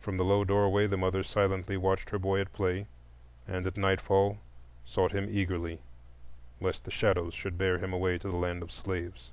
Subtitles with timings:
[0.00, 2.86] From the low doorway the mother silently watched her boy at play,
[3.46, 4.38] and at nightfall
[4.86, 5.82] sought him eagerly
[6.58, 9.30] lest the shadows bear him away to the land of slaves.